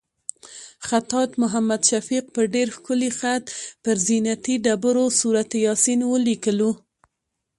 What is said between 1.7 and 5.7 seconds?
شفیق په ډېر ښکلي خط پر زینتي ډبرو سورت